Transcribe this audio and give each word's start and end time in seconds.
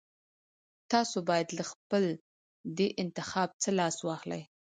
تاسو 0.91 1.17
بايد 1.29 1.49
له 1.57 1.63
خپل 1.71 2.03
دې 2.77 2.87
انتخاب 3.03 3.49
څخه 3.63 3.75
لاس 3.79 3.97
واخلئ. 4.07 4.41